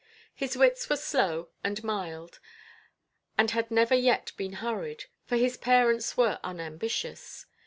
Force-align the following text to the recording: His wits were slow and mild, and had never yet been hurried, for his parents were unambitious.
His 0.33 0.57
wits 0.57 0.89
were 0.89 0.95
slow 0.97 1.49
and 1.63 1.83
mild, 1.83 2.39
and 3.37 3.51
had 3.51 3.69
never 3.69 3.93
yet 3.93 4.31
been 4.35 4.53
hurried, 4.53 5.03
for 5.27 5.35
his 5.35 5.57
parents 5.57 6.17
were 6.17 6.39
unambitious. 6.43 7.45